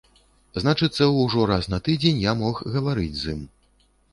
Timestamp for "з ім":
3.21-3.49